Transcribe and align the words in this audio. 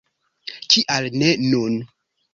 Kial 0.75 1.11
ne 1.23 1.29
nun! 1.45 1.77